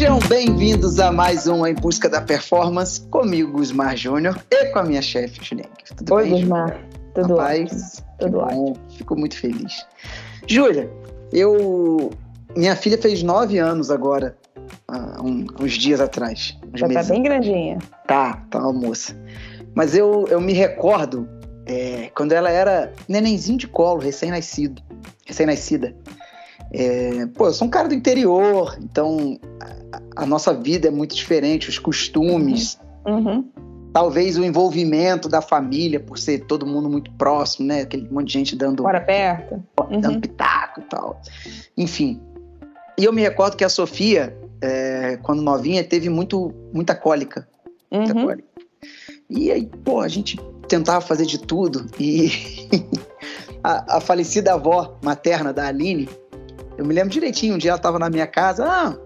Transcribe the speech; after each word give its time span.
Sejam 0.00 0.18
bem-vindos 0.30 0.98
a 0.98 1.12
mais 1.12 1.46
um 1.46 1.66
Em 1.66 1.74
Busca 1.74 2.08
da 2.08 2.22
Performance, 2.22 3.02
comigo, 3.08 3.52
Gusmar 3.52 3.94
Júnior, 3.98 4.42
e 4.50 4.64
com 4.72 4.78
a 4.78 4.82
minha 4.82 5.02
chefe, 5.02 5.44
Juliane. 5.44 5.70
Tudo 5.94 6.14
Oi, 6.14 6.22
bem, 6.22 6.32
Gusmar. 6.40 6.80
Tudo 7.14 7.36
Rapaz, 7.36 7.70
ótimo. 7.70 8.16
Tudo 8.18 8.38
ótimo. 8.38 8.76
Fico 8.96 9.14
muito 9.14 9.36
feliz. 9.36 9.86
Júlia, 10.46 10.90
eu... 11.30 12.08
Minha 12.56 12.74
filha 12.76 12.96
fez 12.96 13.22
nove 13.22 13.58
anos 13.58 13.90
agora, 13.90 14.38
há 14.88 15.20
uns 15.22 15.74
dias 15.74 16.00
atrás. 16.00 16.56
Uns 16.72 16.80
Já 16.80 16.86
tá 16.86 16.94
meses. 16.94 17.06
tá 17.06 17.12
bem 17.12 17.22
grandinha. 17.22 17.78
Tá, 18.06 18.42
tá 18.50 18.58
uma 18.58 18.72
moça. 18.72 19.14
Mas 19.74 19.94
eu, 19.94 20.26
eu 20.30 20.40
me 20.40 20.54
recordo 20.54 21.28
é, 21.66 22.10
quando 22.14 22.32
ela 22.32 22.48
era 22.48 22.90
nenenzinho 23.06 23.58
de 23.58 23.68
colo, 23.68 24.00
recém-nascido, 24.00 24.80
recém-nascida. 25.26 25.94
É, 26.72 27.26
pô, 27.26 27.48
eu 27.48 27.52
sou 27.52 27.66
um 27.66 27.70
cara 27.70 27.88
do 27.88 27.94
interior, 27.94 28.78
então 28.80 29.38
a, 29.92 30.22
a 30.22 30.26
nossa 30.26 30.54
vida 30.54 30.88
é 30.88 30.90
muito 30.90 31.14
diferente, 31.14 31.68
os 31.68 31.78
costumes, 31.78 32.78
uhum. 33.04 33.26
Uhum. 33.26 33.44
talvez 33.92 34.38
o 34.38 34.44
envolvimento 34.44 35.28
da 35.28 35.42
família, 35.42 35.98
por 35.98 36.18
ser 36.18 36.46
todo 36.46 36.64
mundo 36.64 36.88
muito 36.88 37.10
próximo, 37.12 37.66
né? 37.66 37.82
Aquele 37.82 38.08
monte 38.08 38.28
de 38.28 38.32
gente 38.34 38.56
dando. 38.56 38.84
Bora 38.84 39.00
perto. 39.00 39.62
Dando 39.90 40.14
uhum. 40.14 40.20
pitaco 40.20 40.80
e 40.80 40.84
tal. 40.84 41.20
Enfim. 41.76 42.20
E 42.96 43.04
eu 43.04 43.12
me 43.12 43.22
recordo 43.22 43.56
que 43.56 43.64
a 43.64 43.68
Sofia, 43.68 44.36
é, 44.60 45.18
quando 45.22 45.42
novinha, 45.42 45.82
teve 45.82 46.08
muito, 46.08 46.52
muita 46.72 46.94
cólica. 46.94 47.48
Muita 47.90 48.14
uhum. 48.14 48.26
cólica. 48.26 48.48
E 49.28 49.50
aí, 49.50 49.66
pô, 49.84 50.00
a 50.00 50.08
gente 50.08 50.38
tentava 50.68 51.00
fazer 51.00 51.26
de 51.26 51.38
tudo. 51.38 51.86
E 51.98 52.30
a, 53.64 53.96
a 53.96 54.00
falecida 54.00 54.54
avó 54.54 54.98
materna 55.02 55.52
da 55.52 55.66
Aline, 55.66 56.08
eu 56.80 56.86
me 56.86 56.94
lembro 56.94 57.10
direitinho, 57.10 57.56
um 57.56 57.58
dia 57.58 57.72
ela 57.72 57.76
estava 57.76 57.98
na 57.98 58.08
minha 58.08 58.26
casa, 58.26 58.64
ah, 58.66 58.96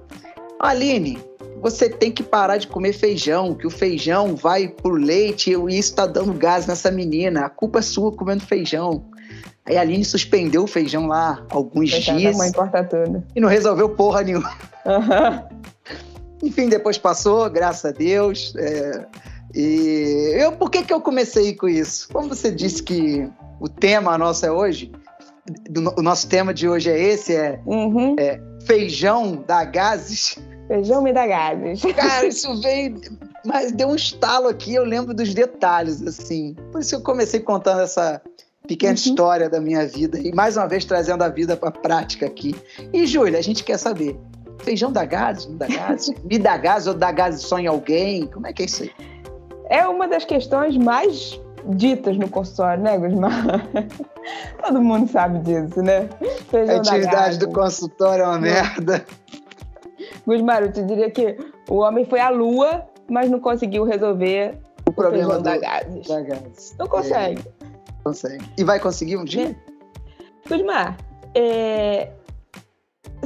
Aline, 0.61 1.19
você 1.61 1.89
tem 1.89 2.13
que 2.13 2.23
parar 2.23 2.57
de 2.57 2.69
comer 2.69 2.93
feijão, 2.93 3.53
que 3.53 3.67
o 3.67 3.71
feijão 3.71 4.37
vai 4.37 4.69
pro 4.69 4.93
leite 4.93 5.51
e 5.51 5.55
isso 5.55 5.91
está 5.91 6.07
dando 6.07 6.33
gás 6.33 6.69
nessa 6.69 6.89
menina. 6.91 7.47
A 7.47 7.51
culpa 7.51 7.81
é 7.81 7.83
sua 7.83 8.13
comendo 8.13 8.47
feijão. 8.47 9.05
Aí 9.67 9.77
a 9.77 9.81
Aline 9.81 10.05
suspendeu 10.05 10.63
o 10.63 10.67
feijão 10.69 11.09
lá 11.09 11.45
alguns 11.51 11.91
Coitada, 11.91 12.19
dias. 12.19 12.37
Mãe 12.37 12.53
corta 12.53 12.85
tudo. 12.85 13.25
E 13.35 13.41
não 13.41 13.49
resolveu 13.49 13.89
porra 13.89 14.23
nenhuma. 14.23 14.53
Uhum. 14.87 15.59
Enfim, 16.47 16.69
depois 16.69 16.97
passou, 16.97 17.51
graças 17.51 17.87
a 17.87 17.91
Deus. 17.91 18.55
É, 18.57 19.07
e 19.53 20.33
eu, 20.37 20.53
por 20.53 20.71
que, 20.71 20.85
que 20.85 20.93
eu 20.93 21.01
comecei 21.01 21.55
com 21.55 21.69
isso? 21.69 22.09
Como 22.13 22.29
você 22.29 22.53
disse 22.53 22.83
que 22.83 23.29
o 23.59 23.69
tema 23.69 24.17
nosso 24.17 24.47
é 24.47 24.53
hoje, 24.53 24.93
o 25.97 26.03
nosso 26.03 26.29
tema 26.29 26.55
de 26.55 26.69
hoje 26.69 26.91
é 26.91 26.99
esse, 26.99 27.35
é, 27.35 27.61
uhum. 27.67 28.17
é 28.19 28.41
feijão 28.67 29.45
da 29.47 29.65
gases. 29.65 30.39
Feijão 30.69 31.03
me 31.03 31.13
dá 31.13 31.27
gases. 31.27 31.83
Cara, 31.95 32.25
isso 32.27 32.61
veio, 32.61 32.99
mas 33.45 33.73
deu 33.73 33.89
um 33.89 33.95
estalo 33.95 34.49
aqui, 34.49 34.75
eu 34.75 34.85
lembro 34.85 35.13
dos 35.13 35.35
detalhes, 35.35 36.03
assim. 36.03 36.57
Por 36.73 36.81
isso 36.81 36.95
eu 36.95 37.03
comecei 37.03 37.41
contando 37.41 37.83
essa 37.83 38.23
pequena 38.67 38.93
uhum. 38.93 38.95
história 38.95 39.51
da 39.51 39.61
minha 39.61 39.87
vida 39.87 40.19
e 40.19 40.33
mais 40.33 40.57
uma 40.57 40.67
vez 40.67 40.85
trazendo 40.87 41.23
a 41.23 41.29
vida 41.29 41.57
para 41.57 41.69
a 41.69 41.73
prática 41.73 42.25
aqui. 42.25 42.55
E 42.93 43.07
Júlia, 43.07 43.39
a 43.39 43.43
gente 43.43 43.63
quer 43.63 43.79
saber, 43.79 44.19
feijão 44.63 44.91
dá 44.91 45.05
gases, 45.05 45.47
não 45.47 45.59
dá 45.59 45.67
gases? 45.67 46.15
me 46.25 46.39
dá 46.39 46.57
gases 46.57 46.89
ou 46.89 46.95
dá 46.95 47.13
gases 47.13 47.43
só 47.43 47.59
em 47.59 47.67
alguém? 47.67 48.27
Como 48.29 48.47
é 48.47 48.53
que 48.53 48.63
é 48.63 48.65
isso 48.65 48.85
aí? 48.85 48.93
É 49.69 49.87
uma 49.87 50.09
das 50.09 50.25
questões 50.25 50.77
mais 50.77 51.39
ditas 51.67 52.17
no 52.17 52.29
consultório, 52.29 52.83
né, 52.83 52.99
Gusmar? 52.99 53.45
Todo 54.65 54.81
mundo 54.81 55.11
sabe 55.11 55.39
disso, 55.41 55.83
né? 55.83 56.09
Feijão 56.51 56.77
a 56.77 56.79
atividade 56.79 57.39
do 57.39 57.49
consultório 57.51 58.25
é 58.25 58.27
uma 58.27 58.39
merda. 58.39 59.05
Gusmar, 60.27 60.63
eu 60.63 60.73
te 60.73 60.83
diria 60.83 61.11
que 61.11 61.37
o 61.69 61.77
homem 61.77 62.05
foi 62.05 62.21
à 62.21 62.31
lua, 62.31 62.87
mas 63.09 63.31
não 63.31 63.41
conseguiu 63.41 63.85
resolver 63.85 64.59
o, 64.87 64.91
o 64.91 64.93
problema 64.93 65.35
do, 65.35 65.43
da 65.43 65.59
gases. 65.59 66.07
Da 66.07 66.21
gases. 66.21 66.75
Não 66.79 66.87
consegue. 66.87 67.41
É, 67.41 67.67
consegue. 68.03 68.45
E 68.57 68.65
vai 68.65 68.79
conseguir 68.81 69.17
um 69.17 69.25
dia? 69.25 69.57
Gusmar, 70.49 70.97
é, 71.35 72.11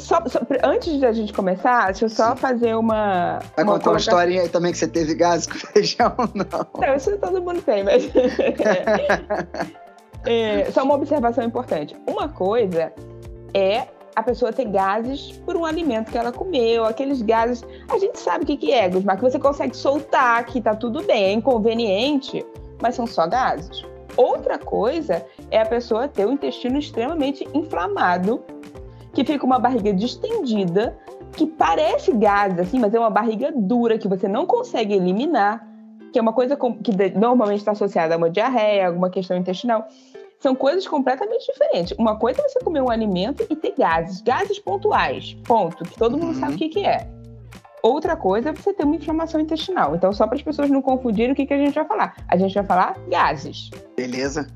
só, 0.00 0.22
só, 0.26 0.40
antes 0.62 1.00
da 1.00 1.12
gente 1.12 1.32
começar, 1.32 1.86
deixa 1.86 2.04
eu 2.04 2.08
só 2.08 2.30
Sim. 2.30 2.36
fazer 2.36 2.74
uma. 2.74 3.38
Vai 3.56 3.64
uma 3.64 3.74
contar 3.74 3.90
uma 3.90 3.98
historinha 3.98 4.42
aí 4.42 4.48
também 4.48 4.72
que 4.72 4.78
você 4.78 4.88
teve 4.88 5.14
gás 5.14 5.46
com 5.46 5.54
feijão, 5.54 6.14
não? 6.34 6.86
Não, 6.86 6.94
isso 6.94 7.16
todo 7.18 7.42
mundo 7.42 7.62
tem, 7.62 7.84
mas. 7.84 8.04
é, 10.26 10.70
só 10.70 10.84
uma 10.84 10.94
observação 10.94 11.44
importante. 11.44 11.96
Uma 12.06 12.28
coisa 12.28 12.92
é 13.54 13.88
a 14.18 14.22
pessoa 14.22 14.52
ter 14.52 14.64
gases 14.64 15.30
por 15.46 15.56
um 15.56 15.64
alimento 15.64 16.10
que 16.10 16.18
ela 16.18 16.32
comeu, 16.32 16.84
aqueles 16.84 17.22
gases. 17.22 17.64
A 17.88 17.98
gente 17.98 18.18
sabe 18.18 18.42
o 18.42 18.46
que, 18.46 18.56
que 18.56 18.72
é, 18.72 18.88
Gusmar, 18.88 19.16
que 19.16 19.22
você 19.22 19.38
consegue 19.38 19.76
soltar, 19.76 20.44
que 20.44 20.60
tá 20.60 20.74
tudo 20.74 21.04
bem, 21.04 21.24
é 21.24 21.32
inconveniente, 21.32 22.44
mas 22.82 22.96
são 22.96 23.06
só 23.06 23.28
gases. 23.28 23.84
Outra 24.16 24.58
coisa 24.58 25.24
é 25.52 25.60
a 25.60 25.66
pessoa 25.66 26.08
ter 26.08 26.26
o 26.26 26.32
intestino 26.32 26.78
extremamente 26.78 27.46
inflamado 27.54 28.42
que 29.18 29.24
fica 29.24 29.44
uma 29.44 29.58
barriga 29.58 29.92
distendida, 29.92 30.96
que 31.32 31.44
parece 31.44 32.12
gás, 32.12 32.56
assim, 32.56 32.78
mas 32.78 32.94
é 32.94 33.00
uma 33.00 33.10
barriga 33.10 33.50
dura 33.52 33.98
que 33.98 34.06
você 34.06 34.28
não 34.28 34.46
consegue 34.46 34.94
eliminar, 34.94 35.66
que 36.12 36.20
é 36.20 36.22
uma 36.22 36.32
coisa 36.32 36.56
que 36.56 36.92
normalmente 37.18 37.58
está 37.58 37.72
associada 37.72 38.14
a 38.14 38.16
uma 38.16 38.30
diarreia, 38.30 38.86
alguma 38.86 39.10
questão 39.10 39.36
intestinal. 39.36 39.88
São 40.38 40.54
coisas 40.54 40.86
completamente 40.86 41.50
diferentes. 41.52 41.98
Uma 41.98 42.16
coisa 42.16 42.40
é 42.40 42.48
você 42.48 42.60
comer 42.60 42.80
um 42.80 42.88
alimento 42.88 43.44
e 43.50 43.56
ter 43.56 43.74
gases, 43.76 44.20
gases 44.20 44.60
pontuais, 44.60 45.36
ponto, 45.44 45.82
que 45.82 45.98
todo 45.98 46.16
mundo 46.16 46.34
uhum. 46.34 46.40
sabe 46.40 46.54
o 46.54 46.56
que, 46.56 46.68
que 46.68 46.86
é. 46.86 47.10
Outra 47.82 48.16
coisa 48.16 48.50
é 48.50 48.52
você 48.52 48.72
ter 48.72 48.84
uma 48.84 48.94
inflamação 48.94 49.40
intestinal. 49.40 49.96
Então, 49.96 50.12
só 50.12 50.28
para 50.28 50.36
as 50.36 50.42
pessoas 50.42 50.70
não 50.70 50.80
confundirem 50.80 51.32
o 51.32 51.34
que, 51.34 51.44
que 51.44 51.54
a 51.54 51.58
gente 51.58 51.74
vai 51.74 51.84
falar. 51.84 52.14
A 52.28 52.36
gente 52.36 52.54
vai 52.54 52.64
falar 52.64 52.96
gases. 53.08 53.68
Beleza 53.96 54.46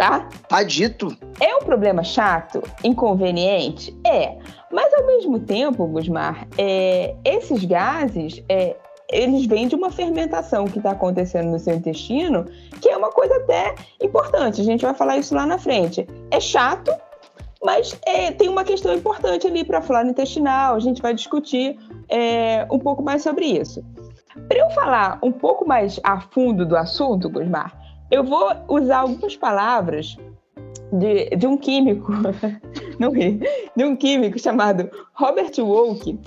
tá? 0.00 0.26
Tá 0.48 0.62
dito. 0.62 1.14
É 1.38 1.54
um 1.56 1.58
problema 1.58 2.02
chato, 2.02 2.62
inconveniente? 2.82 3.94
É. 4.06 4.38
Mas 4.72 4.94
ao 4.94 5.06
mesmo 5.06 5.38
tempo, 5.40 5.86
Gusmar, 5.86 6.48
é, 6.56 7.14
esses 7.22 7.66
gases, 7.66 8.42
é, 8.48 8.76
eles 9.12 9.44
vêm 9.44 9.68
de 9.68 9.74
uma 9.74 9.90
fermentação 9.90 10.64
que 10.64 10.78
está 10.78 10.92
acontecendo 10.92 11.50
no 11.50 11.58
seu 11.58 11.74
intestino, 11.74 12.46
que 12.80 12.88
é 12.88 12.96
uma 12.96 13.10
coisa 13.10 13.36
até 13.36 13.74
importante. 14.00 14.62
A 14.62 14.64
gente 14.64 14.86
vai 14.86 14.94
falar 14.94 15.18
isso 15.18 15.34
lá 15.34 15.44
na 15.44 15.58
frente. 15.58 16.06
É 16.30 16.40
chato, 16.40 16.90
mas 17.62 17.94
é, 18.06 18.30
tem 18.30 18.48
uma 18.48 18.64
questão 18.64 18.94
importante 18.94 19.46
ali 19.46 19.64
para 19.64 19.80
a 19.80 19.82
flora 19.82 20.08
intestinal. 20.08 20.76
A 20.76 20.80
gente 20.80 21.02
vai 21.02 21.12
discutir 21.12 21.78
é, 22.08 22.66
um 22.70 22.78
pouco 22.78 23.02
mais 23.02 23.22
sobre 23.22 23.44
isso. 23.44 23.84
Para 24.48 24.58
eu 24.58 24.70
falar 24.70 25.18
um 25.22 25.30
pouco 25.30 25.68
mais 25.68 26.00
a 26.02 26.22
fundo 26.22 26.64
do 26.64 26.74
assunto, 26.74 27.28
Gusmar, 27.28 27.79
eu 28.10 28.24
vou 28.24 28.50
usar 28.68 28.98
algumas 28.98 29.36
palavras 29.36 30.16
de, 30.92 31.30
de 31.36 31.46
um 31.46 31.56
químico, 31.56 32.12
não 32.98 33.12
ri, 33.12 33.40
de 33.76 33.84
um 33.84 33.94
químico 33.94 34.38
chamado 34.38 34.90
Robert 35.14 35.52
Woke, 35.58 36.18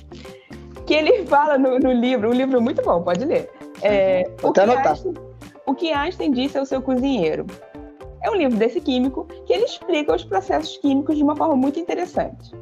que 0.86 0.94
ele 0.94 1.26
fala 1.26 1.58
no, 1.58 1.80
no 1.80 1.92
livro, 1.92 2.30
um 2.30 2.34
livro 2.34 2.62
muito 2.62 2.82
bom, 2.82 3.02
pode 3.02 3.26
ler. 3.26 3.50
É, 3.82 4.30
o, 4.42 4.52
que 4.52 4.62
Einstein, 4.62 5.14
o 5.66 5.76
que 5.76 5.92
Einstein 5.92 6.32
disse 6.32 6.58
ao 6.58 6.66
seu 6.66 6.82
cozinheiro. 6.82 7.46
É 8.22 8.32
um 8.32 8.36
livro 8.36 8.58
desse 8.58 8.80
químico 8.80 9.28
que 9.46 9.52
ele 9.52 9.66
explica 9.66 10.16
os 10.16 10.24
processos 10.24 10.78
químicos 10.78 11.18
de 11.18 11.24
uma 11.24 11.36
forma 11.36 11.58
muito 11.58 11.78
interessante. 11.78 12.54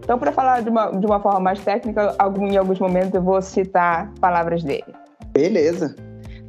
Então, 0.00 0.18
para 0.18 0.32
falar 0.32 0.62
de 0.62 0.68
uma, 0.68 0.90
de 0.90 1.06
uma 1.06 1.20
forma 1.20 1.40
mais 1.40 1.60
técnica, 1.60 2.14
algum, 2.18 2.46
em 2.46 2.58
alguns 2.58 2.78
momentos 2.78 3.14
eu 3.14 3.22
vou 3.22 3.40
citar 3.40 4.12
palavras 4.20 4.62
dele. 4.62 4.94
Beleza. 5.32 5.94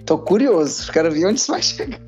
Tô 0.10 0.18
curioso, 0.18 0.92
quero 0.92 1.12
ver 1.12 1.28
onde 1.28 1.40
isso 1.40 1.52
vai 1.52 1.62
chegar. 1.62 2.00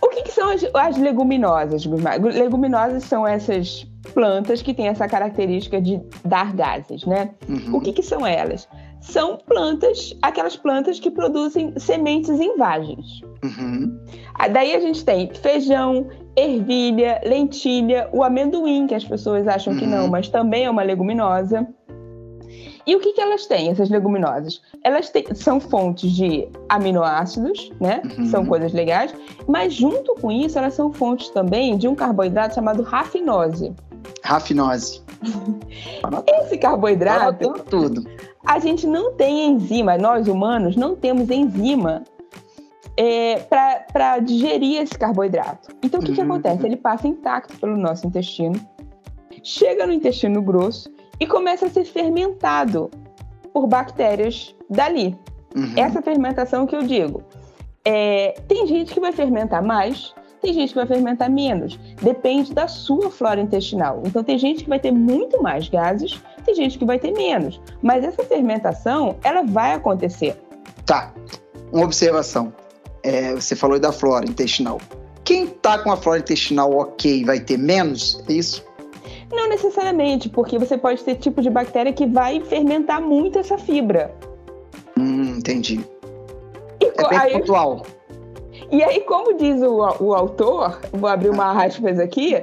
O 0.00 0.08
que, 0.08 0.22
que 0.22 0.32
são 0.32 0.48
as, 0.48 0.64
as, 0.72 0.96
leguminosas, 0.96 1.84
Leguminosas 1.84 3.04
são 3.04 3.26
essas 3.26 3.86
plantas 4.14 4.62
que 4.62 4.72
têm 4.72 4.88
essa 4.88 5.06
característica 5.06 5.78
de 5.78 6.00
dar 6.24 6.54
gases, 6.54 7.04
né? 7.04 7.34
Uhum. 7.46 7.76
O 7.76 7.80
que, 7.82 7.92
que 7.92 8.02
são 8.02 8.26
elas? 8.26 8.66
São 9.02 9.36
plantas, 9.36 10.16
aquelas 10.22 10.56
plantas 10.56 10.98
que 10.98 11.10
produzem 11.10 11.78
sementes 11.78 12.40
em 12.40 12.56
vagens. 12.56 13.20
Uhum. 13.44 14.00
Ah, 14.36 14.48
daí 14.48 14.74
a 14.74 14.80
gente 14.80 15.04
tem 15.04 15.30
feijão, 15.34 16.08
ervilha, 16.34 17.20
lentilha, 17.22 18.08
o 18.14 18.24
amendoim, 18.24 18.86
que 18.86 18.94
as 18.94 19.04
pessoas 19.04 19.46
acham 19.46 19.74
uhum. 19.74 19.78
que 19.78 19.86
não, 19.86 20.04
uhum. 20.04 20.10
mas 20.10 20.30
também 20.30 20.64
é 20.64 20.70
uma 20.70 20.82
leguminosa. 20.82 21.68
E 22.86 22.96
o 22.96 23.00
que, 23.00 23.12
que 23.12 23.20
elas 23.20 23.46
têm, 23.46 23.70
essas 23.70 23.88
leguminosas? 23.90 24.60
Elas 24.82 25.10
têm, 25.10 25.24
são 25.34 25.60
fontes 25.60 26.10
de 26.12 26.48
aminoácidos, 26.68 27.70
né? 27.80 28.02
Uhum. 28.18 28.26
São 28.26 28.46
coisas 28.46 28.72
legais, 28.72 29.14
mas 29.46 29.74
junto 29.74 30.14
com 30.14 30.30
isso, 30.30 30.58
elas 30.58 30.74
são 30.74 30.92
fontes 30.92 31.28
também 31.30 31.76
de 31.76 31.86
um 31.86 31.94
carboidrato 31.94 32.54
chamado 32.54 32.82
rafinose. 32.82 33.72
Rafinose. 34.24 35.02
Esse 36.26 36.58
carboidrato. 36.58 37.52
tudo. 37.68 38.04
A 38.46 38.58
gente 38.58 38.86
não 38.86 39.12
tem 39.12 39.50
enzima, 39.50 39.98
nós 39.98 40.26
humanos 40.26 40.74
não 40.74 40.96
temos 40.96 41.28
enzima 41.28 42.02
é, 42.96 43.36
para 43.38 44.18
digerir 44.18 44.80
esse 44.80 44.98
carboidrato. 44.98 45.68
Então, 45.82 46.00
o 46.00 46.02
que, 46.02 46.10
uhum. 46.10 46.14
que 46.14 46.20
acontece? 46.20 46.66
Ele 46.66 46.76
passa 46.76 47.06
intacto 47.06 47.56
pelo 47.58 47.76
nosso 47.76 48.06
intestino, 48.06 48.58
chega 49.42 49.86
no 49.86 49.92
intestino 49.92 50.42
grosso 50.42 50.90
e 51.20 51.26
começa 51.26 51.66
a 51.66 51.70
ser 51.70 51.84
fermentado 51.84 52.90
por 53.52 53.66
bactérias 53.66 54.54
dali. 54.68 55.16
Uhum. 55.54 55.74
Essa 55.76 56.00
fermentação 56.00 56.66
que 56.66 56.74
eu 56.74 56.82
digo. 56.82 57.22
É, 57.84 58.40
tem 58.48 58.66
gente 58.66 58.92
que 58.94 59.00
vai 59.00 59.12
fermentar 59.12 59.62
mais, 59.62 60.14
tem 60.40 60.54
gente 60.54 60.70
que 60.70 60.76
vai 60.76 60.86
fermentar 60.86 61.30
menos. 61.30 61.78
Depende 62.00 62.54
da 62.54 62.66
sua 62.66 63.10
flora 63.10 63.40
intestinal. 63.40 64.02
Então, 64.06 64.24
tem 64.24 64.38
gente 64.38 64.64
que 64.64 64.68
vai 64.68 64.78
ter 64.78 64.90
muito 64.90 65.42
mais 65.42 65.68
gases, 65.68 66.20
tem 66.44 66.54
gente 66.54 66.78
que 66.78 66.84
vai 66.84 66.98
ter 66.98 67.12
menos. 67.12 67.60
Mas 67.82 68.04
essa 68.04 68.22
fermentação, 68.24 69.16
ela 69.22 69.42
vai 69.42 69.72
acontecer. 69.74 70.40
Tá. 70.86 71.12
Uma 71.72 71.84
observação. 71.84 72.52
É, 73.02 73.32
você 73.34 73.54
falou 73.54 73.78
da 73.78 73.92
flora 73.92 74.24
intestinal. 74.26 74.80
Quem 75.24 75.46
tá 75.46 75.78
com 75.78 75.92
a 75.92 75.96
flora 75.96 76.18
intestinal 76.18 76.72
ok 76.72 77.24
vai 77.24 77.40
ter 77.40 77.58
menos? 77.58 78.22
É 78.28 78.32
isso? 78.32 78.64
Não 79.32 79.48
necessariamente, 79.48 80.28
porque 80.28 80.58
você 80.58 80.76
pode 80.76 81.02
ter 81.04 81.16
tipo 81.16 81.40
de 81.40 81.50
bactéria 81.50 81.92
que 81.92 82.06
vai 82.06 82.40
fermentar 82.40 83.00
muito 83.00 83.38
essa 83.38 83.56
fibra. 83.56 84.14
Hum, 84.98 85.36
entendi. 85.38 85.80
E, 86.80 86.86
é 86.86 87.08
bem 87.08 87.18
aí, 87.18 87.32
pontual. 87.32 87.86
E 88.70 88.82
aí, 88.82 89.00
como 89.00 89.34
diz 89.34 89.62
o, 89.62 89.76
o 90.00 90.14
autor, 90.14 90.80
vou 90.92 91.08
abrir 91.08 91.30
uma 91.30 91.64
aspas 91.64 91.98
aqui, 91.98 92.34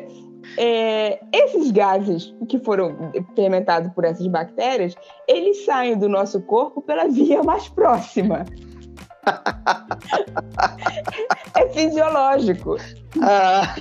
é, 0.57 1.19
esses 1.33 1.71
gases 1.71 2.33
que 2.47 2.59
foram 2.59 3.11
fermentados 3.35 3.91
por 3.93 4.05
essas 4.05 4.25
bactérias, 4.27 4.95
eles 5.27 5.65
saem 5.65 5.97
do 5.97 6.07
nosso 6.07 6.41
corpo 6.41 6.81
pela 6.81 7.07
via 7.07 7.43
mais 7.43 7.67
próxima. 7.67 8.45
é 11.55 11.69
fisiológico. 11.69 12.77
Ah. 13.21 13.75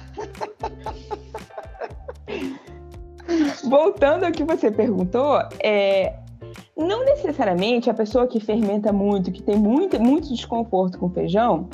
Voltando 3.65 4.25
ao 4.25 4.33
que 4.33 4.45
você 4.45 4.71
perguntou, 4.71 5.39
é, 5.63 6.15
não 6.77 7.05
necessariamente 7.05 7.91
a 7.91 7.95
pessoa 7.95 8.27
que 8.27 8.39
fermenta 8.39 8.93
muito, 8.93 9.33
que 9.33 9.43
tem 9.43 9.57
muito, 9.57 10.01
muito 10.01 10.29
desconforto 10.29 10.99
com 10.99 11.11
feijão, 11.11 11.69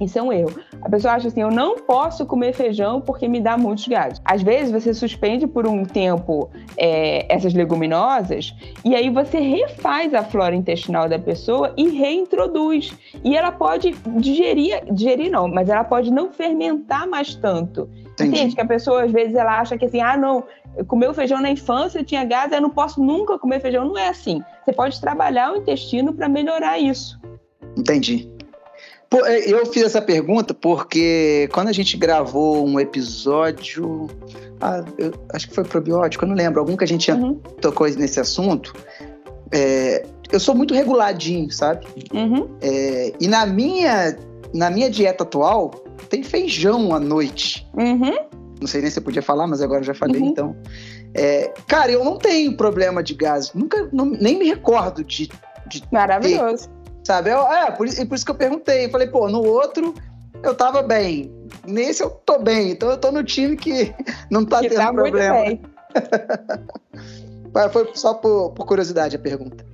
isso 0.00 0.18
é 0.18 0.22
um 0.22 0.32
erro. 0.32 0.52
A 0.82 0.88
pessoa 0.88 1.14
acha 1.14 1.28
assim: 1.28 1.40
eu 1.40 1.50
não 1.50 1.76
posso 1.76 2.24
comer 2.26 2.52
feijão 2.52 3.00
porque 3.00 3.26
me 3.26 3.40
dá 3.40 3.56
muitos 3.56 3.86
gases. 3.88 4.20
Às 4.24 4.42
vezes 4.42 4.70
você 4.70 4.94
suspende 4.94 5.46
por 5.46 5.66
um 5.66 5.84
tempo 5.84 6.50
é, 6.76 7.26
essas 7.32 7.52
leguminosas 7.54 8.54
e 8.84 8.94
aí 8.94 9.10
você 9.10 9.38
refaz 9.38 10.14
a 10.14 10.22
flora 10.22 10.54
intestinal 10.54 11.08
da 11.08 11.18
pessoa 11.18 11.72
e 11.76 11.88
reintroduz. 11.88 12.92
E 13.24 13.36
ela 13.36 13.50
pode 13.50 13.92
digerir, 14.18 14.84
digerir 14.92 15.30
não, 15.30 15.48
mas 15.48 15.68
ela 15.68 15.84
pode 15.84 16.10
não 16.10 16.30
fermentar 16.32 17.06
mais 17.08 17.34
tanto. 17.34 17.88
Entendi. 18.12 18.36
Entende? 18.36 18.54
Que 18.54 18.60
a 18.60 18.66
pessoa 18.66 19.04
às 19.04 19.12
vezes 19.12 19.34
ela 19.34 19.58
acha 19.58 19.76
que 19.76 19.84
assim: 19.84 20.00
ah, 20.00 20.16
não, 20.16 20.44
comeu 20.86 21.12
feijão 21.12 21.40
na 21.40 21.50
infância, 21.50 22.04
tinha 22.04 22.24
gás, 22.24 22.52
eu 22.52 22.60
não 22.60 22.70
posso 22.70 23.02
nunca 23.02 23.38
comer 23.38 23.60
feijão. 23.60 23.84
Não 23.84 23.98
é 23.98 24.08
assim. 24.08 24.42
Você 24.64 24.72
pode 24.72 25.00
trabalhar 25.00 25.52
o 25.52 25.56
intestino 25.56 26.12
para 26.12 26.28
melhorar 26.28 26.78
isso. 26.78 27.18
Entendi. 27.76 28.37
É, 29.24 29.50
eu 29.50 29.64
fiz 29.66 29.84
essa 29.84 30.02
pergunta 30.02 30.52
porque 30.52 31.48
quando 31.52 31.68
a 31.68 31.72
gente 31.72 31.96
gravou 31.96 32.66
um 32.66 32.78
episódio, 32.78 34.06
ah, 34.60 34.84
eu, 34.98 35.12
acho 35.32 35.48
que 35.48 35.54
foi 35.54 35.64
probiótico, 35.64 36.24
eu 36.24 36.28
não 36.28 36.36
lembro, 36.36 36.60
algum 36.60 36.76
que 36.76 36.84
a 36.84 36.88
gente 36.88 37.10
uhum. 37.10 37.34
tocou 37.60 37.88
nesse 37.88 38.20
assunto, 38.20 38.74
é, 39.50 40.04
eu 40.30 40.38
sou 40.38 40.54
muito 40.54 40.74
reguladinho, 40.74 41.50
sabe? 41.50 41.86
Uhum. 42.12 42.48
É, 42.60 43.12
e 43.18 43.26
na 43.26 43.46
minha, 43.46 44.16
na 44.52 44.70
minha 44.70 44.90
dieta 44.90 45.24
atual, 45.24 45.70
tem 46.10 46.22
feijão 46.22 46.94
à 46.94 47.00
noite. 47.00 47.66
Uhum. 47.74 48.14
Não 48.60 48.66
sei 48.66 48.82
nem 48.82 48.90
se 48.90 48.98
eu 48.98 49.02
podia 49.02 49.22
falar, 49.22 49.46
mas 49.46 49.62
agora 49.62 49.82
já 49.82 49.94
falei, 49.94 50.20
uhum. 50.20 50.28
então. 50.28 50.56
É, 51.14 51.52
cara, 51.66 51.90
eu 51.90 52.04
não 52.04 52.18
tenho 52.18 52.56
problema 52.56 53.02
de 53.02 53.14
gás. 53.14 53.52
Nunca, 53.54 53.88
não, 53.92 54.04
nem 54.06 54.38
me 54.38 54.46
recordo 54.46 55.02
de. 55.02 55.30
de 55.66 55.82
Maravilhoso. 55.90 56.68
Ter, 56.68 56.77
Sabe? 57.08 57.30
Eu, 57.30 57.40
é, 57.50 57.70
por, 57.70 57.86
por 57.86 58.14
isso 58.14 58.24
que 58.26 58.30
eu 58.30 58.34
perguntei. 58.34 58.90
Falei, 58.90 59.06
pô, 59.06 59.30
no 59.30 59.42
outro 59.42 59.94
eu 60.42 60.54
tava 60.54 60.82
bem. 60.82 61.32
Nesse 61.66 62.02
eu 62.02 62.10
tô 62.10 62.38
bem. 62.38 62.72
Então 62.72 62.90
eu 62.90 62.98
tô 62.98 63.10
no 63.10 63.24
time 63.24 63.56
que 63.56 63.94
não 64.30 64.44
tá 64.44 64.60
que 64.60 64.68
tendo 64.68 64.78
tá 64.78 64.92
problema. 64.92 65.36
Muito 65.36 65.62
bem. 65.62 65.62
Foi 67.72 67.90
só 67.94 68.12
por, 68.12 68.50
por 68.50 68.66
curiosidade 68.66 69.16
a 69.16 69.18
pergunta. 69.18 69.64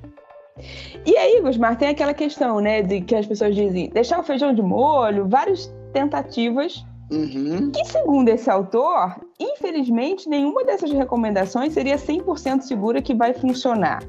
E 1.04 1.16
aí, 1.16 1.40
Gusmar, 1.40 1.76
tem 1.76 1.88
aquela 1.88 2.14
questão, 2.14 2.60
né, 2.60 2.82
de 2.82 3.00
que 3.00 3.16
as 3.16 3.26
pessoas 3.26 3.52
dizem 3.56 3.90
deixar 3.90 4.20
o 4.20 4.22
feijão 4.22 4.54
de 4.54 4.62
molho, 4.62 5.26
várias 5.28 5.68
tentativas. 5.92 6.86
Uhum. 7.10 7.72
Que, 7.72 7.84
segundo 7.84 8.28
esse 8.28 8.48
autor, 8.48 9.16
infelizmente, 9.40 10.28
nenhuma 10.28 10.62
dessas 10.62 10.92
recomendações 10.92 11.72
seria 11.72 11.96
100% 11.96 12.60
segura 12.60 13.02
que 13.02 13.12
vai 13.12 13.34
funcionar. 13.34 14.04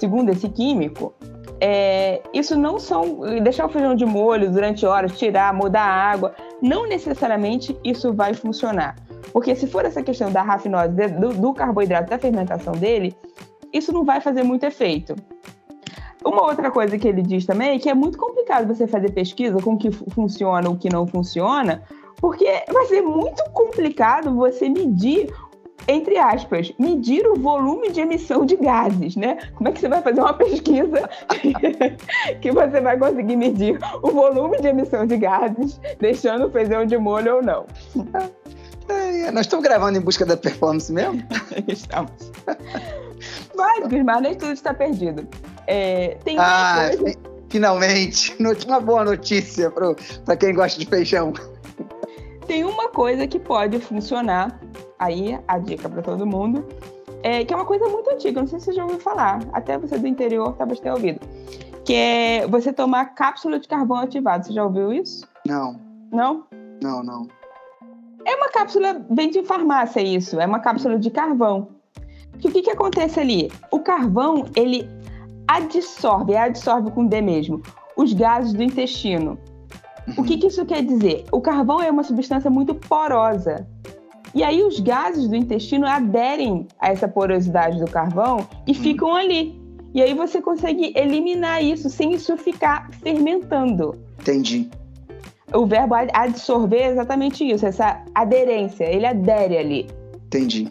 Segundo 0.00 0.30
esse 0.30 0.48
químico, 0.48 1.14
é, 1.60 2.22
isso 2.32 2.56
não 2.56 2.78
são 2.78 3.20
deixar 3.42 3.66
o 3.66 3.68
feijão 3.68 3.94
de 3.94 4.04
molho 4.04 4.50
durante 4.50 4.84
horas, 4.84 5.18
tirar, 5.18 5.52
mudar 5.54 5.82
a 5.82 6.10
água, 6.10 6.34
não 6.60 6.86
necessariamente 6.86 7.76
isso 7.84 8.12
vai 8.12 8.34
funcionar. 8.34 8.96
Porque 9.32 9.54
se 9.54 9.66
for 9.66 9.84
essa 9.84 10.02
questão 10.02 10.30
da 10.30 10.42
rafinose, 10.42 10.92
do, 11.18 11.34
do 11.34 11.54
carboidrato, 11.54 12.10
da 12.10 12.18
fermentação 12.18 12.72
dele, 12.72 13.16
isso 13.72 13.92
não 13.92 14.04
vai 14.04 14.20
fazer 14.20 14.42
muito 14.42 14.64
efeito. 14.64 15.14
Uma 16.24 16.44
outra 16.44 16.70
coisa 16.70 16.96
que 16.96 17.06
ele 17.06 17.20
diz 17.20 17.44
também 17.44 17.76
é 17.76 17.78
que 17.78 17.88
é 17.88 17.94
muito 17.94 18.16
complicado 18.16 18.66
você 18.66 18.86
fazer 18.86 19.10
pesquisa 19.10 19.58
com 19.60 19.74
o 19.74 19.78
que 19.78 19.90
funciona 19.90 20.68
ou 20.68 20.74
o 20.74 20.78
que 20.78 20.88
não 20.88 21.06
funciona, 21.06 21.82
porque 22.16 22.46
vai 22.72 22.86
ser 22.86 23.02
muito 23.02 23.42
complicado 23.52 24.34
você 24.34 24.68
medir 24.68 25.30
entre 25.86 26.18
aspas, 26.18 26.72
medir 26.78 27.26
o 27.26 27.34
volume 27.34 27.90
de 27.90 28.00
emissão 28.00 28.44
de 28.44 28.56
gases, 28.56 29.16
né? 29.16 29.38
Como 29.54 29.68
é 29.68 29.72
que 29.72 29.80
você 29.80 29.88
vai 29.88 30.02
fazer 30.02 30.20
uma 30.20 30.32
pesquisa 30.34 31.08
que 32.40 32.50
você 32.50 32.80
vai 32.80 32.98
conseguir 32.98 33.36
medir 33.36 33.78
o 34.02 34.10
volume 34.10 34.60
de 34.60 34.68
emissão 34.68 35.06
de 35.06 35.16
gases, 35.16 35.80
deixando 35.98 36.46
o 36.46 36.50
feijão 36.50 36.86
de 36.86 36.96
molho 36.96 37.36
ou 37.36 37.42
não? 37.42 37.66
É, 38.88 39.30
nós 39.30 39.42
estamos 39.46 39.64
gravando 39.64 39.98
em 39.98 40.00
busca 40.00 40.26
da 40.26 40.36
performance 40.36 40.92
mesmo? 40.92 41.22
estamos. 41.68 42.12
Mas, 43.54 43.86
Guilmar, 43.86 44.20
nem 44.20 44.34
tudo 44.34 44.52
está 44.52 44.74
perdido. 44.74 45.26
É, 45.66 46.18
tem 46.24 46.36
ah, 46.38 46.90
coisa... 46.98 47.18
finalmente! 47.48 48.36
Uma 48.66 48.80
boa 48.80 49.04
notícia 49.04 49.70
para 49.70 50.36
quem 50.36 50.54
gosta 50.54 50.78
de 50.78 50.86
feijão. 50.86 51.32
Tem 52.46 52.62
uma 52.62 52.88
coisa 52.90 53.26
que 53.26 53.38
pode 53.38 53.80
funcionar 53.80 54.60
aí 55.04 55.38
a 55.46 55.58
dica 55.58 55.88
para 55.88 56.02
todo 56.02 56.26
mundo, 56.26 56.64
é, 57.22 57.44
que 57.44 57.52
é 57.52 57.56
uma 57.56 57.64
coisa 57.64 57.88
muito 57.88 58.10
antiga, 58.10 58.40
não 58.40 58.48
sei 58.48 58.58
se 58.58 58.66
você 58.66 58.72
já 58.74 58.82
ouviu 58.84 59.00
falar, 59.00 59.40
até 59.52 59.78
você 59.78 59.98
do 59.98 60.06
interior 60.06 60.54
talvez 60.56 60.80
tenha 60.80 60.94
ouvido, 60.94 61.20
que 61.84 61.94
é 61.94 62.46
você 62.46 62.72
tomar 62.72 63.14
cápsula 63.14 63.58
de 63.58 63.68
carvão 63.68 63.98
ativado. 63.98 64.46
Você 64.46 64.52
já 64.52 64.64
ouviu 64.64 64.92
isso? 64.92 65.26
Não. 65.46 65.78
Não? 66.12 66.44
Não, 66.82 67.02
não. 67.02 67.28
É 68.26 68.34
uma 68.36 68.48
cápsula, 68.48 69.04
vem 69.10 69.30
de 69.30 69.42
farmácia 69.42 70.00
isso, 70.00 70.40
é 70.40 70.46
uma 70.46 70.60
cápsula 70.60 70.98
de 70.98 71.10
carvão. 71.10 71.68
o 72.34 72.38
que, 72.38 72.62
que 72.62 72.70
acontece 72.70 73.20
ali? 73.20 73.50
O 73.70 73.80
carvão, 73.80 74.46
ele 74.56 74.88
adsorve, 75.46 76.36
adsorve 76.36 76.90
com 76.90 77.06
D 77.06 77.20
mesmo, 77.20 77.62
os 77.96 78.12
gases 78.12 78.52
do 78.52 78.62
intestino. 78.62 79.38
Uhum. 80.08 80.14
O 80.18 80.24
que, 80.24 80.38
que 80.38 80.46
isso 80.46 80.64
quer 80.64 80.82
dizer? 80.82 81.24
O 81.32 81.40
carvão 81.40 81.80
é 81.80 81.90
uma 81.90 82.02
substância 82.02 82.50
muito 82.50 82.74
porosa. 82.74 83.66
E 84.34 84.42
aí 84.42 84.62
os 84.64 84.80
gases 84.80 85.28
do 85.28 85.36
intestino 85.36 85.86
aderem 85.86 86.66
a 86.80 86.88
essa 86.88 87.06
porosidade 87.06 87.78
do 87.78 87.90
carvão 87.90 88.46
e 88.66 88.72
hum. 88.72 88.74
ficam 88.74 89.14
ali. 89.14 89.58
E 89.94 90.02
aí 90.02 90.12
você 90.12 90.42
consegue 90.42 90.92
eliminar 90.96 91.62
isso 91.62 91.88
sem 91.88 92.12
isso 92.12 92.36
ficar 92.36 92.90
fermentando. 93.00 93.96
Entendi. 94.20 94.68
O 95.52 95.66
verbo 95.66 95.94
absorver 96.12 96.78
é 96.78 96.90
exatamente 96.90 97.48
isso, 97.48 97.64
essa 97.64 98.02
aderência, 98.12 98.84
ele 98.84 99.06
adere 99.06 99.56
ali. 99.56 99.86
Entendi. 100.26 100.68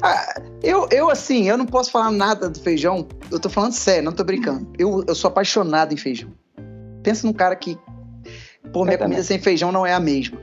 Ah, 0.00 0.40
eu, 0.62 0.88
eu, 0.92 1.10
assim, 1.10 1.48
eu 1.48 1.56
não 1.56 1.66
posso 1.66 1.90
falar 1.90 2.12
nada 2.12 2.48
do 2.48 2.60
feijão, 2.60 3.06
eu 3.32 3.40
tô 3.40 3.48
falando 3.48 3.72
sério, 3.72 4.04
não 4.04 4.12
tô 4.12 4.22
brincando. 4.22 4.68
Eu, 4.78 5.04
eu 5.08 5.14
sou 5.14 5.28
apaixonado 5.28 5.92
em 5.92 5.96
feijão. 5.96 6.30
Pensa 7.02 7.26
num 7.26 7.32
cara 7.32 7.56
que, 7.56 7.76
pô, 8.72 8.84
minha 8.84 8.98
comida 8.98 9.22
sem 9.24 9.40
feijão 9.40 9.72
não 9.72 9.84
é 9.84 9.92
a 9.92 10.00
mesma. 10.00 10.38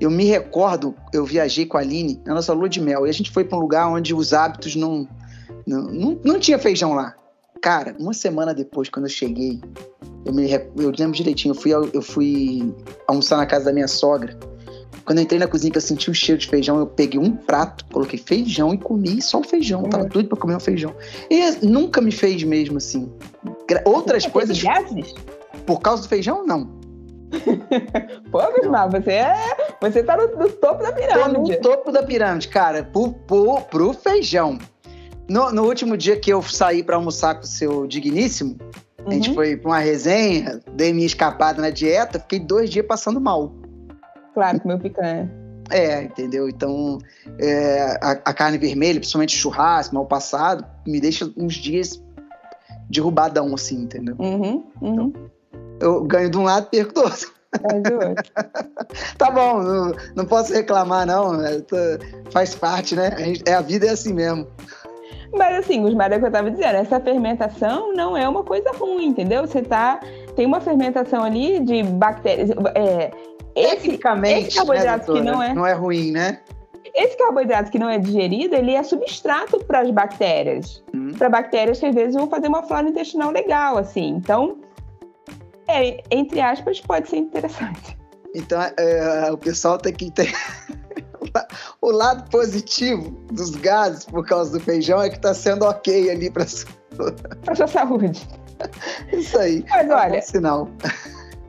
Eu 0.00 0.10
me 0.10 0.24
recordo, 0.24 0.94
eu 1.12 1.24
viajei 1.24 1.66
com 1.66 1.76
a 1.76 1.80
Aline 1.80 2.20
na 2.24 2.34
nossa 2.34 2.52
lua 2.52 2.68
de 2.68 2.80
mel 2.80 3.06
e 3.06 3.10
a 3.10 3.12
gente 3.12 3.30
foi 3.30 3.44
para 3.44 3.58
um 3.58 3.60
lugar 3.60 3.88
onde 3.88 4.14
os 4.14 4.32
hábitos 4.32 4.76
não, 4.76 5.08
não, 5.66 5.82
não, 5.82 6.20
não 6.24 6.38
tinha 6.38 6.58
feijão 6.58 6.94
lá. 6.94 7.14
Cara, 7.60 7.96
uma 7.98 8.14
semana 8.14 8.54
depois, 8.54 8.88
quando 8.88 9.06
eu 9.06 9.10
cheguei, 9.10 9.60
eu 10.24 10.32
me 10.32 10.48
eu 10.50 10.92
lembro 10.96 11.16
direitinho, 11.16 11.52
eu 11.52 11.60
fui, 11.60 11.72
eu 11.92 12.02
fui 12.02 12.74
almoçar 13.08 13.36
na 13.36 13.46
casa 13.46 13.66
da 13.66 13.72
minha 13.72 13.88
sogra. 13.88 14.38
Quando 15.04 15.18
eu 15.18 15.24
entrei 15.24 15.40
na 15.40 15.46
cozinha, 15.46 15.72
que 15.72 15.78
eu 15.78 15.82
senti 15.82 16.10
o 16.10 16.14
cheiro 16.14 16.38
de 16.38 16.46
feijão, 16.46 16.78
eu 16.78 16.86
peguei 16.86 17.18
um 17.18 17.34
prato, 17.34 17.84
coloquei 17.86 18.18
feijão 18.18 18.74
e 18.74 18.78
comi 18.78 19.22
só 19.22 19.40
o 19.40 19.42
feijão. 19.42 19.82
Eu 19.82 19.88
tava 19.88 20.04
doido 20.04 20.28
pra 20.28 20.38
comer 20.38 20.54
um 20.56 20.60
feijão. 20.60 20.94
E 21.30 21.66
nunca 21.66 22.00
me 22.00 22.12
fez 22.12 22.42
mesmo 22.44 22.76
assim. 22.76 23.10
Outras 23.86 24.26
coisas. 24.26 24.58
Por 25.64 25.80
causa 25.80 26.02
do 26.02 26.08
feijão, 26.08 26.46
não. 26.46 26.77
Pô, 28.30 28.40
Gusmar, 28.52 28.90
você 28.90 29.12
é. 29.12 29.34
Você 29.80 30.02
tá 30.02 30.16
no, 30.16 30.26
no, 30.36 30.48
topo 30.50 30.82
da 30.82 30.92
pirâmide. 30.92 31.56
Tô 31.58 31.68
no 31.70 31.76
topo 31.76 31.92
da 31.92 32.02
pirâmide, 32.02 32.48
cara. 32.48 32.84
Pro, 32.84 33.12
pro, 33.12 33.60
pro 33.62 33.92
feijão. 33.92 34.58
No, 35.28 35.52
no 35.52 35.64
último 35.64 35.96
dia 35.96 36.18
que 36.18 36.32
eu 36.32 36.42
saí 36.42 36.82
para 36.82 36.96
almoçar 36.96 37.34
com 37.34 37.42
o 37.42 37.46
seu 37.46 37.86
digníssimo, 37.86 38.56
uhum. 38.98 39.08
a 39.08 39.12
gente 39.12 39.28
uhum. 39.28 39.34
foi 39.34 39.56
pra 39.56 39.70
uma 39.70 39.78
resenha, 39.78 40.60
dei 40.72 40.92
minha 40.92 41.06
escapada 41.06 41.60
na 41.60 41.68
dieta, 41.68 42.18
fiquei 42.18 42.40
dois 42.40 42.70
dias 42.70 42.86
passando 42.86 43.20
mal. 43.20 43.52
Claro, 44.32 44.60
comeu 44.60 44.78
picanha. 44.78 45.30
É, 45.70 46.02
entendeu? 46.02 46.48
Então, 46.48 46.98
é, 47.38 47.98
a, 48.00 48.12
a, 48.12 48.32
carne 48.32 48.56
vermelha, 48.56 48.98
principalmente 48.98 49.36
churrasco, 49.36 49.94
mal 49.94 50.06
passado, 50.06 50.64
me 50.86 50.98
deixa 50.98 51.30
uns 51.36 51.54
dias 51.54 52.02
derrubadão, 52.88 53.54
assim, 53.54 53.82
entendeu? 53.82 54.16
Uhum, 54.18 54.64
uhum. 54.80 54.92
Então, 54.92 55.12
eu 55.80 56.04
ganho 56.04 56.30
de 56.30 56.38
um 56.38 56.44
lado 56.44 56.66
e 56.66 56.76
perco 56.76 56.94
do 56.94 57.02
outro. 57.02 57.38
tá 59.16 59.30
bom, 59.30 59.62
não, 59.62 59.92
não, 60.14 60.26
posso 60.26 60.52
reclamar, 60.52 61.06
não. 61.06 61.42
É, 61.44 61.62
faz 62.30 62.54
parte, 62.54 62.94
né? 62.94 63.08
A, 63.08 63.20
gente, 63.20 63.42
é, 63.46 63.54
a 63.54 63.60
vida 63.60 63.86
é 63.86 63.90
assim 63.90 64.12
mesmo. 64.12 64.46
Mas 65.32 65.56
assim, 65.58 65.84
os 65.84 65.92
é 65.92 65.96
o 65.96 66.08
que 66.08 66.24
eu 66.24 66.26
estava 66.26 66.50
dizendo, 66.50 66.76
essa 66.76 67.00
fermentação 67.00 67.92
não 67.94 68.16
é 68.16 68.28
uma 68.28 68.42
coisa 68.42 68.70
ruim, 68.72 69.06
entendeu? 69.06 69.46
Você 69.46 69.62
tá. 69.62 70.00
Tem 70.36 70.46
uma 70.46 70.60
fermentação 70.60 71.22
ali 71.24 71.60
de 71.60 71.82
bactérias. 71.82 72.50
É, 72.74 73.10
Tecnicamente, 73.54 74.48
esse 74.48 74.56
carboidrato 74.56 75.12
né, 75.12 75.20
que 75.20 75.26
não 75.26 75.42
é. 75.42 75.54
Não 75.54 75.66
é 75.66 75.72
ruim, 75.72 76.12
né? 76.12 76.40
Esse 76.94 77.16
carboidrato 77.16 77.70
que 77.70 77.78
não 77.78 77.88
é 77.88 77.98
digerido, 77.98 78.54
ele 78.54 78.74
é 78.74 78.82
substrato 78.82 79.62
para 79.64 79.80
as 79.80 79.90
bactérias. 79.90 80.82
Hum. 80.94 81.12
Para 81.16 81.28
bactérias 81.28 81.78
que 81.78 81.86
às 81.86 81.94
vezes 81.94 82.14
vão 82.14 82.28
fazer 82.28 82.48
uma 82.48 82.62
flora 82.62 82.88
intestinal 82.88 83.30
legal, 83.30 83.76
assim. 83.78 84.08
Então, 84.08 84.58
é, 85.68 86.02
entre 86.10 86.40
aspas, 86.40 86.80
pode 86.80 87.08
ser 87.08 87.18
interessante. 87.18 87.96
Então, 88.34 88.60
é, 88.76 89.30
o 89.30 89.38
pessoal 89.38 89.78
tem 89.78 89.92
que 89.92 90.10
ter. 90.10 90.32
o 91.80 91.90
lado 91.90 92.28
positivo 92.30 93.10
dos 93.32 93.50
gases 93.50 94.04
por 94.04 94.26
causa 94.26 94.52
do 94.52 94.60
feijão 94.60 95.00
é 95.00 95.08
que 95.08 95.16
está 95.16 95.34
sendo 95.34 95.64
ok 95.64 96.10
ali 96.10 96.30
para 96.30 96.46
sua... 96.46 96.68
sua 97.54 97.66
saúde. 97.66 98.26
Isso 99.12 99.38
aí. 99.38 99.64
Mas 99.68 99.88
é 99.88 99.94
olha, 99.94 100.18
um 100.18 100.22
sinal. 100.22 100.68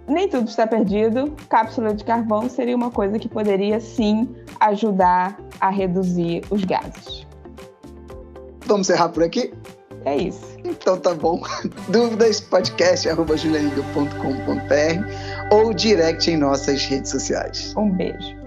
Nem 0.08 0.28
tudo 0.30 0.48
está 0.50 0.66
perdido. 0.68 1.36
Cápsula 1.50 1.94
de 1.94 2.04
carvão 2.04 2.50
seria 2.50 2.76
uma 2.76 2.92
coisa 2.92 3.18
que 3.20 3.28
poderia 3.28 3.80
sim 3.80 4.28
ajudar 4.60 5.40
a 5.60 5.70
reduzir 5.70 6.44
os 6.50 6.64
gases. 6.64 7.28
Vamos 8.66 8.90
encerrar 8.90 9.10
por 9.10 9.24
aqui? 9.24 9.54
É 10.06 10.16
isso. 10.16 10.58
Então 10.64 10.98
tá 10.98 11.14
bom. 11.14 11.42
Dúvidas, 11.90 12.40
podcast, 12.40 13.08
arroba 13.10 13.36
ou 15.52 15.74
direct 15.74 16.30
em 16.30 16.38
nossas 16.38 16.86
redes 16.86 17.12
sociais. 17.12 17.74
Um 17.78 17.90
beijo. 17.90 18.39